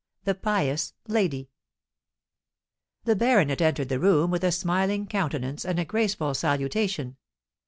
[0.23, 1.51] THE PIOUS LADY.
[3.03, 7.17] The baronet entered the room with a smiling countenance and a graceful salutation.